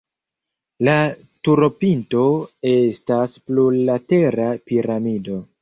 La 0.87 0.95
turopinto 1.49 2.23
estas 2.73 3.39
plurlatera 3.47 4.51
piramido. 4.73 5.41